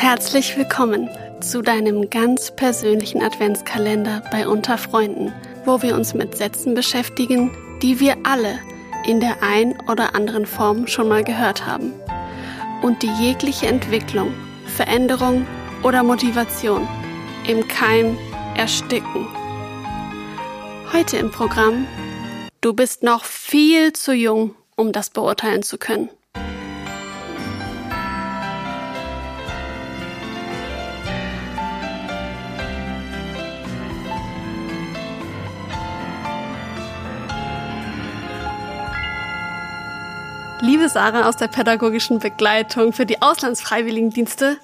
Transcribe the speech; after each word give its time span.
Herzlich 0.00 0.56
willkommen 0.56 1.10
zu 1.42 1.60
deinem 1.60 2.08
ganz 2.08 2.50
persönlichen 2.52 3.22
Adventskalender 3.22 4.22
bei 4.32 4.48
Unter 4.48 4.78
Freunden, 4.78 5.30
wo 5.66 5.82
wir 5.82 5.94
uns 5.94 6.14
mit 6.14 6.38
Sätzen 6.38 6.72
beschäftigen, 6.72 7.50
die 7.82 8.00
wir 8.00 8.16
alle 8.22 8.58
in 9.04 9.20
der 9.20 9.42
ein 9.42 9.78
oder 9.90 10.14
anderen 10.14 10.46
Form 10.46 10.86
schon 10.86 11.06
mal 11.06 11.22
gehört 11.22 11.66
haben 11.66 11.92
und 12.80 13.02
die 13.02 13.12
jegliche 13.20 13.66
Entwicklung, 13.66 14.32
Veränderung 14.74 15.46
oder 15.82 16.02
Motivation 16.02 16.88
im 17.46 17.68
Keim 17.68 18.16
ersticken. 18.56 19.26
Heute 20.94 21.18
im 21.18 21.30
Programm 21.30 21.86
Du 22.62 22.72
bist 22.72 23.02
noch 23.02 23.26
viel 23.26 23.92
zu 23.92 24.14
jung, 24.14 24.54
um 24.76 24.92
das 24.92 25.10
beurteilen 25.10 25.62
zu 25.62 25.76
können. 25.76 26.08
Liebe 40.62 40.90
Sarah 40.90 41.26
aus 41.26 41.38
der 41.38 41.48
pädagogischen 41.48 42.18
Begleitung 42.18 42.92
für 42.92 43.06
die 43.06 43.22
Auslandsfreiwilligendienste, 43.22 44.58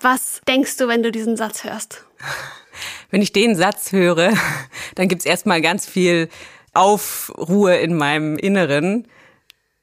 was 0.00 0.40
denkst 0.48 0.78
du, 0.78 0.88
wenn 0.88 1.02
du 1.02 1.12
diesen 1.12 1.36
Satz 1.36 1.64
hörst? 1.64 2.04
Wenn 3.10 3.22
ich 3.22 3.32
den 3.32 3.54
Satz 3.54 3.92
höre, 3.92 4.32
dann 4.96 5.08
gibt's 5.08 5.24
erstmal 5.24 5.60
ganz 5.62 5.86
viel 5.86 6.28
Aufruhe 6.74 7.76
in 7.76 7.96
meinem 7.96 8.36
Inneren. 8.36 9.06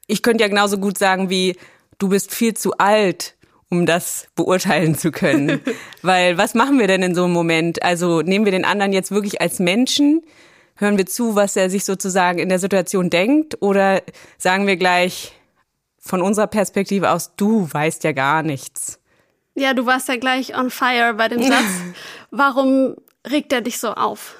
Ich 0.06 0.22
könnte 0.22 0.42
ja 0.42 0.48
genauso 0.48 0.78
gut 0.78 0.98
sagen 0.98 1.30
wie, 1.30 1.56
du 1.98 2.08
bist 2.08 2.32
viel 2.32 2.54
zu 2.54 2.76
alt, 2.78 3.34
um 3.70 3.86
das 3.86 4.28
beurteilen 4.36 4.96
zu 4.96 5.10
können. 5.10 5.60
Weil 6.02 6.38
was 6.38 6.54
machen 6.54 6.78
wir 6.78 6.86
denn 6.86 7.02
in 7.02 7.14
so 7.14 7.24
einem 7.24 7.32
Moment? 7.32 7.82
Also 7.82 8.20
nehmen 8.20 8.44
wir 8.44 8.52
den 8.52 8.64
anderen 8.64 8.92
jetzt 8.92 9.10
wirklich 9.10 9.40
als 9.40 9.58
Menschen? 9.58 10.22
Hören 10.76 10.98
wir 10.98 11.06
zu, 11.06 11.36
was 11.36 11.56
er 11.56 11.70
sich 11.70 11.84
sozusagen 11.84 12.38
in 12.38 12.48
der 12.48 12.58
Situation 12.58 13.10
denkt? 13.10 13.56
Oder 13.60 14.02
sagen 14.38 14.66
wir 14.66 14.76
gleich 14.76 15.32
von 15.98 16.20
unserer 16.20 16.48
Perspektive 16.48 17.10
aus, 17.10 17.34
du 17.36 17.68
weißt 17.70 18.04
ja 18.04 18.12
gar 18.12 18.42
nichts? 18.42 19.00
Ja, 19.54 19.72
du 19.72 19.86
warst 19.86 20.08
ja 20.08 20.16
gleich 20.16 20.56
on 20.58 20.70
fire 20.70 21.14
bei 21.14 21.28
dem 21.28 21.42
Satz. 21.42 21.64
Warum 22.30 22.96
regt 23.28 23.52
er 23.52 23.60
dich 23.60 23.78
so 23.78 23.92
auf? 23.92 24.34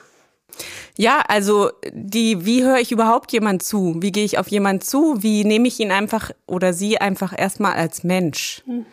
Ja, 0.96 1.20
also 1.26 1.70
die, 1.92 2.44
wie 2.44 2.62
höre 2.62 2.78
ich 2.78 2.92
überhaupt 2.92 3.32
jemand 3.32 3.62
zu? 3.62 3.96
Wie 3.98 4.12
gehe 4.12 4.24
ich 4.24 4.38
auf 4.38 4.48
jemand 4.48 4.84
zu? 4.84 5.22
Wie 5.22 5.44
nehme 5.44 5.66
ich 5.66 5.80
ihn 5.80 5.90
einfach 5.90 6.30
oder 6.46 6.72
sie 6.72 6.98
einfach 6.98 7.36
erstmal 7.36 7.74
als 7.74 8.04
Mensch? 8.04 8.62
Hm. 8.66 8.86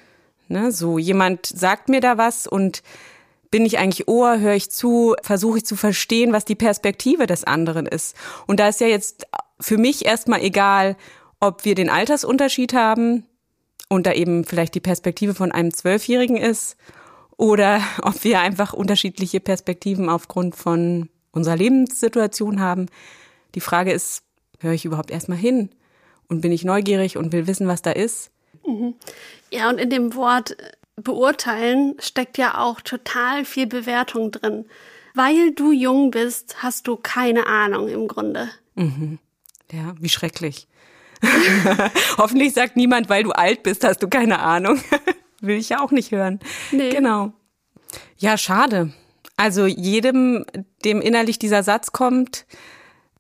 Ne, 0.48 0.72
so 0.72 0.98
jemand 0.98 1.46
sagt 1.46 1.88
mir 1.88 2.02
da 2.02 2.18
was 2.18 2.46
und 2.46 2.84
bin 3.52 3.66
ich 3.66 3.78
eigentlich 3.78 4.08
Ohr, 4.08 4.40
höre 4.40 4.56
ich 4.56 4.72
zu, 4.72 5.16
versuche 5.22 5.60
ich 5.60 5.66
zu 5.66 5.76
verstehen, 5.76 6.32
was 6.32 6.46
die 6.46 6.56
Perspektive 6.56 7.28
des 7.28 7.44
anderen 7.44 7.86
ist. 7.86 8.16
Und 8.48 8.60
da 8.60 8.70
ist 8.70 8.80
ja 8.80 8.88
jetzt 8.88 9.28
für 9.60 9.78
mich 9.78 10.06
erstmal 10.06 10.42
egal, 10.42 10.96
ob 11.42 11.66
wir 11.66 11.76
den 11.76 11.90
Altersunterschied 11.90 12.74
haben 12.74 13.26
und 13.90 14.08
da 14.08 14.14
eben 14.14 14.46
vielleicht 14.46 14.74
die 14.74 14.80
Perspektive 14.80 15.34
von 15.36 15.52
einem 15.52 15.74
Zwölfjährigen 15.74 16.38
ist 16.38 16.78
oder 17.36 17.82
ob 18.02 18.24
wir 18.24 18.40
einfach 18.40 18.74
unterschiedliche 18.74 19.42
Perspektiven 19.42 20.08
aufgrund 20.10 20.56
von 20.56 21.10
unserer 21.32 21.58
Lebenssituation 21.58 22.62
haben. 22.62 22.88
Die 23.54 23.62
Frage 23.62 23.92
ist, 23.92 24.24
höre 24.60 24.74
ich 24.74 24.86
überhaupt 24.86 25.12
erstmal 25.12 25.38
hin 25.38 25.70
und 26.30 26.40
bin 26.40 26.54
ich 26.54 26.64
neugierig 26.64 27.18
und 27.18 27.34
will 27.34 27.48
wissen, 27.48 27.68
was 27.68 27.82
da 27.82 27.92
ist? 27.92 28.32
Mhm. 28.66 28.96
Ja, 29.50 29.70
und 29.70 29.78
in 29.78 29.90
dem 29.90 30.16
Wort 30.16 30.56
beurteilen 30.96 31.96
steckt 32.00 32.38
ja 32.38 32.58
auch 32.58 32.82
total 32.82 33.46
viel 33.46 33.68
Bewertung 33.68 34.32
drin. 34.32 34.66
Weil 35.14 35.52
du 35.52 35.72
jung 35.72 36.12
bist, 36.12 36.64
hast 36.64 36.88
du 36.88 36.96
keine 36.96 37.48
Ahnung 37.48 37.90
im 37.90 38.08
Grunde. 38.08 38.50
Mhm. 38.76 39.20
Ja, 39.72 39.94
wie 40.00 40.10
schrecklich. 40.10 40.68
Hoffentlich 42.18 42.54
sagt 42.54 42.78
niemand, 42.78 43.10
weil 43.10 43.24
du 43.24 43.32
alt 43.32 43.64
bist, 43.64 43.84
hast 43.84 44.02
du 44.02 44.08
keine 44.08 44.40
Ahnung. 44.40 44.82
Will 45.42 45.58
ich 45.58 45.70
ja 45.70 45.82
auch 45.82 45.92
nicht 45.92 46.12
hören. 46.12 46.40
Nee. 46.72 46.92
Genau. 46.92 47.34
Ja, 48.18 48.38
schade. 48.38 48.94
Also 49.38 49.66
jedem, 49.66 50.46
dem 50.86 51.02
innerlich 51.02 51.40
dieser 51.40 51.64
Satz 51.64 51.92
kommt, 51.92 52.46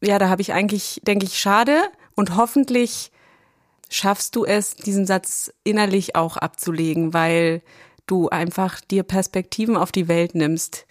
ja, 0.01 0.19
da 0.19 0.29
habe 0.29 0.41
ich 0.41 0.53
eigentlich, 0.53 1.01
denke 1.03 1.25
ich, 1.25 1.39
schade. 1.39 1.81
Und 2.15 2.35
hoffentlich 2.35 3.10
schaffst 3.91 4.35
du 4.35 4.45
es, 4.45 4.75
diesen 4.75 5.05
Satz 5.05 5.53
innerlich 5.63 6.15
auch 6.15 6.37
abzulegen, 6.37 7.13
weil 7.13 7.61
du 8.07 8.29
einfach 8.29 8.81
dir 8.81 9.03
Perspektiven 9.03 9.77
auf 9.77 9.91
die 9.91 10.07
Welt 10.07 10.33
nimmst, 10.33 10.85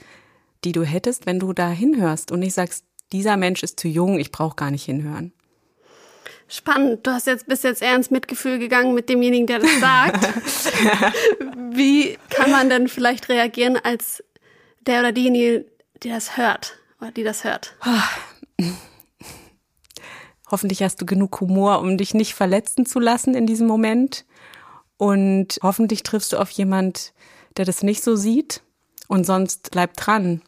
die 0.64 0.72
du 0.72 0.84
hättest, 0.84 1.26
wenn 1.26 1.40
du 1.40 1.52
da 1.52 1.70
hinhörst 1.70 2.30
und 2.30 2.40
nicht 2.40 2.54
sagst, 2.54 2.84
dieser 3.12 3.36
Mensch 3.36 3.62
ist 3.62 3.80
zu 3.80 3.88
jung, 3.88 4.20
ich 4.20 4.30
brauche 4.30 4.54
gar 4.54 4.70
nicht 4.70 4.84
hinhören. 4.84 5.32
Spannend. 6.46 7.06
Du 7.06 7.12
hast 7.12 7.26
jetzt 7.26 7.46
bis 7.46 7.62
jetzt 7.62 7.80
eher 7.80 7.94
ins 7.94 8.10
Mitgefühl 8.10 8.58
gegangen 8.58 8.92
mit 8.94 9.08
demjenigen, 9.08 9.46
der 9.46 9.60
das 9.60 9.80
sagt. 9.80 10.28
Wie 11.72 12.18
kann 12.28 12.50
man 12.50 12.68
denn 12.68 12.88
vielleicht 12.88 13.28
reagieren 13.28 13.78
als 13.82 14.22
der 14.80 15.00
oder 15.00 15.12
diejenige, 15.12 15.64
die 16.02 16.08
das 16.08 16.36
hört 16.36 16.76
oder 17.00 17.12
die 17.12 17.22
das 17.22 17.44
hört? 17.44 17.76
Hoffentlich 20.50 20.82
hast 20.82 21.00
du 21.00 21.06
genug 21.06 21.40
Humor, 21.40 21.80
um 21.80 21.96
dich 21.96 22.14
nicht 22.14 22.34
verletzen 22.34 22.84
zu 22.86 22.98
lassen 22.98 23.34
in 23.34 23.46
diesem 23.46 23.66
Moment. 23.66 24.24
Und 24.96 25.58
hoffentlich 25.62 26.02
triffst 26.02 26.32
du 26.32 26.38
auf 26.38 26.50
jemand, 26.50 27.12
der 27.56 27.64
das 27.64 27.82
nicht 27.82 28.02
so 28.02 28.16
sieht. 28.16 28.62
Und 29.08 29.24
sonst 29.24 29.70
bleib 29.70 29.96
dran. 29.96 30.42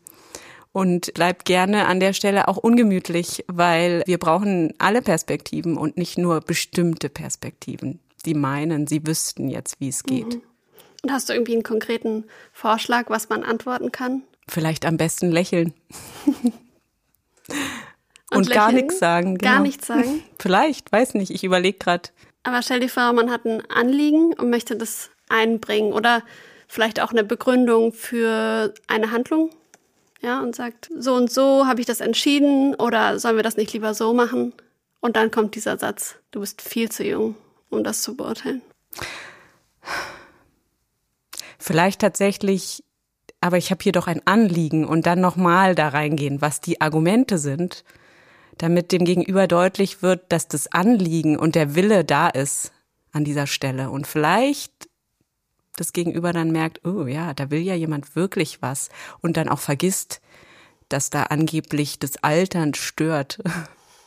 Und 0.73 1.13
bleib 1.15 1.45
gerne 1.45 1.87
an 1.87 2.01
der 2.01 2.15
Stelle 2.15 2.49
auch 2.49 2.57
ungemütlich, 2.57 3.45
weil 3.47 4.03
wir 4.07 4.19
brauchen 4.19 4.73
alle 4.79 5.03
Perspektiven 5.03 5.77
und 5.77 5.99
nicht 5.99 6.17
nur 6.17 6.41
bestimmte 6.41 7.11
Perspektiven, 7.11 8.01
die 8.25 8.35
meinen, 8.35 8.87
sie 8.87 9.07
wüssten 9.07 9.51
jetzt, 9.51 9.81
wie 9.81 9.89
es 9.89 10.03
geht. 10.05 10.37
Mhm. 10.37 10.43
Und 11.03 11.13
hast 11.13 11.29
du 11.29 11.35
irgendwie 11.35 11.53
einen 11.53 11.63
konkreten 11.63 12.25
Vorschlag, 12.53 13.11
was 13.11 13.29
man 13.29 13.43
antworten 13.43 13.93
kann? 13.93 14.23
Vielleicht 14.49 14.87
am 14.87 14.97
besten 14.97 15.31
lächeln. 15.31 15.75
Und, 18.49 18.55
gar 18.55 18.73
nichts 18.73 18.99
sagen. 18.99 19.39
Genau. 19.39 19.53
Gar 19.53 19.61
nichts 19.61 19.87
sagen? 19.87 20.23
Vielleicht, 20.39 20.93
weiß 20.93 21.15
nicht. 21.15 21.31
Ich 21.31 21.45
überlege 21.45 21.79
gerade. 21.79 22.11
Aber 22.45 22.63
stell 22.63 22.81
dir 22.81 22.89
vor, 22.89 23.13
man 23.13 23.31
hat 23.31 23.45
ein 23.45 23.63
Anliegen 23.71 24.35
und 24.35 24.51
möchte 24.51 24.77
das 24.77 25.11
einbringen 25.29 25.93
oder 25.93 26.23
vielleicht 26.67 27.01
auch 27.01 27.13
eine 27.13 27.23
Begründung 27.23 27.93
für 27.93 28.75
eine 28.89 29.13
Handlung. 29.13 29.51
Ja, 30.21 30.41
und 30.41 30.55
sagt, 30.55 30.91
so 30.97 31.15
und 31.15 31.31
so 31.31 31.67
habe 31.67 31.81
ich 31.81 31.87
das 31.87 32.01
entschieden 32.01 32.75
oder 32.75 33.19
sollen 33.19 33.37
wir 33.37 33.43
das 33.43 33.57
nicht 33.57 33.73
lieber 33.73 33.95
so 33.95 34.13
machen? 34.13 34.53
Und 35.01 35.17
dann 35.17 35.31
kommt 35.31 35.55
dieser 35.55 35.79
Satz, 35.79 36.17
du 36.31 36.41
bist 36.41 36.63
viel 36.63 36.91
zu 36.91 37.05
jung, 37.05 37.35
um 37.71 37.83
das 37.85 38.03
zu 38.03 38.17
beurteilen. 38.17 38.63
Vielleicht 41.59 42.01
tatsächlich 42.01 42.83
aber 43.43 43.59
ich 43.59 43.73
habe 43.73 43.83
hier 43.83 43.93
doch 43.93 44.07
ein 44.07 44.23
Anliegen 44.25 44.87
und 44.87 45.05
dann 45.05 45.21
nochmal 45.21 45.75
da 45.75 45.89
reingehen, 45.89 46.41
was 46.41 46.61
die 46.61 46.81
Argumente 46.81 47.39
sind, 47.39 47.85
damit 48.59 48.93
dem 48.93 49.05
Gegenüber 49.05 49.47
deutlich 49.47 50.03
wird, 50.03 50.31
dass 50.31 50.49
das 50.49 50.71
Anliegen 50.73 51.39
und 51.39 51.55
der 51.55 51.75
Wille 51.75 52.05
da 52.05 52.29
ist 52.29 52.73
an 53.13 53.25
dieser 53.25 53.47
Stelle. 53.47 53.91
Und 53.91 54.07
vielleicht 54.07 54.89
das 55.77 55.93
Gegenüber 55.93 56.33
dann 56.33 56.51
merkt, 56.51 56.85
oh 56.87 57.07
ja, 57.07 57.35
da 57.35 57.51
will 57.51 57.61
ja 57.61 57.75
jemand 57.75 58.15
wirklich 58.15 58.61
was 58.61 58.91
und 59.21 59.37
dann 59.37 59.49
auch 59.49 59.59
vergisst, 59.59 60.21
dass 60.89 61.11
da 61.11 61.25
angeblich 61.25 61.99
das 61.99 62.23
Altern 62.23 62.75
stört. 62.75 63.39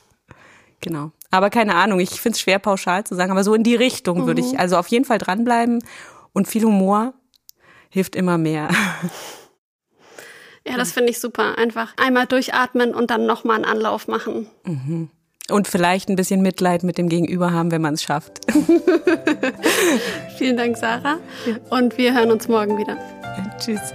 genau. 0.80 1.12
Aber 1.32 1.50
keine 1.50 1.76
Ahnung, 1.76 2.00
ich 2.00 2.22
finde 2.22 2.36
es 2.36 2.42
schwer 2.42 2.60
pauschal 2.60 3.04
zu 3.04 3.16
sagen, 3.16 3.32
aber 3.32 3.44
so 3.44 3.54
in 3.56 3.64
die 3.64 3.76
Richtung 3.76 4.22
mhm. 4.22 4.26
würde 4.28 4.42
ich 4.42 4.54
mhm. 4.54 4.60
also 4.60 4.78
auf 4.78 4.88
jeden 4.88 5.06
Fall 5.06 5.18
dranbleiben 5.18 5.84
und 6.34 6.48
viel 6.48 6.64
Humor 6.64 7.14
hilft 7.90 8.16
immer 8.16 8.38
mehr. 8.38 8.70
Ja, 10.68 10.78
das 10.78 10.92
finde 10.92 11.12
ich 11.12 11.20
super. 11.20 11.58
Einfach 11.58 11.94
einmal 11.98 12.26
durchatmen 12.26 12.94
und 12.96 13.12
dann 13.12 13.26
nochmal 13.26 13.58
einen 13.58 13.66
Anlauf 13.66 14.08
machen. 14.08 14.48
Mhm. 14.66 15.10
Und 15.50 15.68
vielleicht 15.68 16.10
ein 16.10 16.16
bisschen 16.16 16.42
Mitleid 16.42 16.82
mit 16.82 16.98
dem 16.98 17.08
Gegenüber 17.08 17.52
haben, 17.52 17.70
wenn 17.70 17.82
man 17.82 17.94
es 17.94 18.02
schafft. 18.02 18.40
Vielen 20.38 20.58
Dank, 20.58 20.76
Sarah. 20.76 21.20
Und 21.70 22.00
wir 22.00 22.16
hören 22.16 22.32
uns 22.32 22.48
morgen 22.48 22.80
wieder. 22.80 22.98
Ja, 23.22 23.58
tschüss. 23.60 23.94